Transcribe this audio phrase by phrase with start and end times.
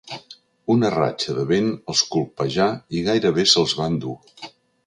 [0.75, 2.67] Una ratxa de vent els colpejà
[3.01, 4.19] i gairebé se'ls va endur.